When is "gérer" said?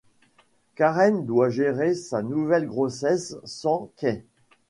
1.51-1.93